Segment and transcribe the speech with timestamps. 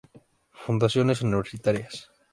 [0.65, 2.09] Fundaciones Universitarias.